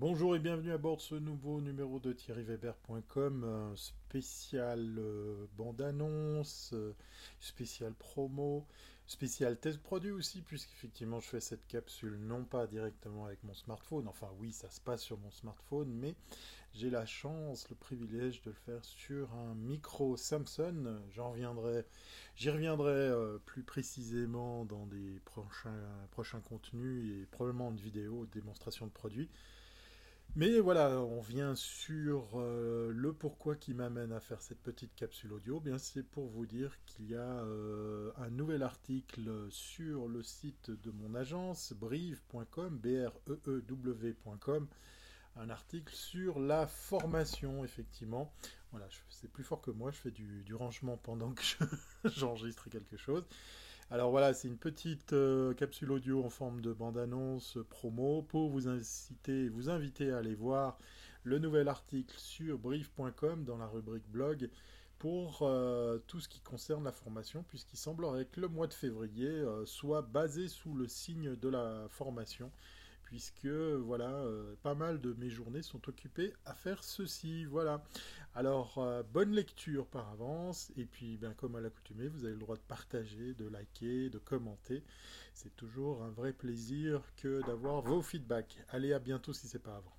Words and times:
Bonjour 0.00 0.36
et 0.36 0.38
bienvenue 0.38 0.70
à 0.70 0.78
bord 0.78 0.98
de 0.98 1.02
ce 1.02 1.16
nouveau 1.16 1.60
numéro 1.60 1.98
de 1.98 2.12
thierryweber.com, 2.12 3.74
spécial 3.74 4.94
euh, 4.96 5.46
bande-annonce, 5.56 6.70
euh, 6.72 6.94
spécial 7.40 7.92
promo, 7.94 8.64
spécial 9.08 9.58
test 9.58 9.82
produit 9.82 10.12
aussi, 10.12 10.40
puisqu'effectivement 10.40 11.18
je 11.18 11.26
fais 11.26 11.40
cette 11.40 11.66
capsule 11.66 12.16
non 12.16 12.44
pas 12.44 12.68
directement 12.68 13.26
avec 13.26 13.42
mon 13.42 13.54
smartphone, 13.54 14.06
enfin 14.06 14.28
oui 14.38 14.52
ça 14.52 14.70
se 14.70 14.80
passe 14.80 15.02
sur 15.02 15.18
mon 15.18 15.32
smartphone, 15.32 15.92
mais 15.92 16.14
j'ai 16.74 16.90
la 16.90 17.04
chance, 17.04 17.68
le 17.68 17.74
privilège 17.74 18.40
de 18.42 18.50
le 18.50 18.56
faire 18.56 18.84
sur 18.84 19.34
un 19.34 19.56
micro 19.56 20.16
Samsung, 20.16 21.00
j'y 22.36 22.50
reviendrai 22.50 22.92
euh, 22.92 23.38
plus 23.46 23.64
précisément 23.64 24.64
dans 24.64 24.86
des 24.86 25.20
prochains, 25.24 26.40
contenus 26.48 27.20
et 27.20 27.26
probablement 27.26 27.72
une 27.72 27.80
vidéo 27.80 28.26
démonstration 28.26 28.86
de 28.86 28.92
produit. 28.92 29.28
Mais 30.38 30.60
voilà, 30.60 31.00
on 31.00 31.20
vient 31.20 31.56
sur 31.56 32.28
euh, 32.36 32.92
le 32.94 33.12
pourquoi 33.12 33.56
qui 33.56 33.74
m'amène 33.74 34.12
à 34.12 34.20
faire 34.20 34.40
cette 34.40 34.62
petite 34.62 34.94
capsule 34.94 35.32
audio. 35.32 35.58
Bien, 35.58 35.78
c'est 35.78 36.04
pour 36.04 36.28
vous 36.28 36.46
dire 36.46 36.78
qu'il 36.86 37.10
y 37.10 37.16
a 37.16 37.42
euh, 37.42 38.12
un 38.18 38.30
nouvel 38.30 38.62
article 38.62 39.48
sur 39.50 40.06
le 40.06 40.22
site 40.22 40.70
de 40.70 40.92
mon 40.92 41.16
agence, 41.16 41.72
brive.com, 41.72 42.78
b 42.78 43.04
r 43.04 43.20
e 43.26 43.40
e 43.48 43.64
w.com, 43.66 44.68
un 45.34 45.50
article 45.50 45.92
sur 45.92 46.38
la 46.38 46.68
formation, 46.68 47.64
effectivement. 47.64 48.32
Voilà, 48.70 48.86
c'est 49.10 49.32
plus 49.32 49.42
fort 49.42 49.60
que 49.60 49.72
moi, 49.72 49.90
je 49.90 49.96
fais 49.96 50.12
du, 50.12 50.54
rangement 50.54 50.96
pendant 50.98 51.32
que 51.32 51.42
j'enregistre 52.04 52.70
quelque 52.70 52.96
chose. 52.96 53.24
Alors 53.90 54.10
voilà, 54.10 54.34
c'est 54.34 54.48
une 54.48 54.58
petite 54.58 55.14
euh, 55.14 55.54
capsule 55.54 55.90
audio 55.92 56.22
en 56.22 56.28
forme 56.28 56.60
de 56.60 56.74
bande-annonce 56.74 57.56
promo 57.70 58.20
pour 58.20 58.50
vous 58.50 58.68
inciter, 58.68 59.48
vous 59.48 59.70
inviter 59.70 60.12
à 60.12 60.18
aller 60.18 60.34
voir 60.34 60.78
le 61.24 61.38
nouvel 61.38 61.68
article 61.68 62.14
sur 62.18 62.58
brief.com 62.58 63.44
dans 63.44 63.56
la 63.56 63.66
rubrique 63.66 64.06
blog 64.08 64.50
pour 64.98 65.38
euh, 65.40 65.98
tout 66.06 66.20
ce 66.20 66.28
qui 66.28 66.40
concerne 66.40 66.84
la 66.84 66.92
formation, 66.92 67.42
puisqu'il 67.48 67.78
semblerait 67.78 68.26
que 68.26 68.42
le 68.42 68.48
mois 68.48 68.66
de 68.66 68.74
février 68.74 69.28
euh, 69.28 69.64
soit 69.64 70.02
basé 70.02 70.48
sous 70.48 70.74
le 70.74 70.86
signe 70.86 71.34
de 71.36 71.48
la 71.48 71.86
formation 71.88 72.52
puisque 73.08 73.46
voilà, 73.46 74.10
euh, 74.10 74.54
pas 74.62 74.74
mal 74.74 75.00
de 75.00 75.14
mes 75.14 75.30
journées 75.30 75.62
sont 75.62 75.88
occupées 75.88 76.34
à 76.44 76.52
faire 76.52 76.84
ceci. 76.84 77.46
Voilà. 77.46 77.82
Alors, 78.34 78.76
euh, 78.76 79.02
bonne 79.02 79.32
lecture 79.32 79.86
par 79.86 80.10
avance, 80.10 80.70
et 80.76 80.84
puis, 80.84 81.16
ben, 81.16 81.32
comme 81.32 81.56
à 81.56 81.60
l'accoutumée, 81.62 82.08
vous 82.08 82.24
avez 82.24 82.34
le 82.34 82.40
droit 82.40 82.56
de 82.56 82.62
partager, 82.68 83.32
de 83.32 83.48
liker, 83.48 84.10
de 84.10 84.18
commenter. 84.18 84.84
C'est 85.32 85.56
toujours 85.56 86.02
un 86.02 86.10
vrai 86.10 86.34
plaisir 86.34 87.02
que 87.16 87.40
d'avoir 87.46 87.80
vos 87.80 88.02
feedbacks. 88.02 88.58
Allez, 88.68 88.92
à 88.92 88.98
bientôt 88.98 89.32
si 89.32 89.48
c'est 89.48 89.58
pas 89.58 89.76
avant. 89.76 89.96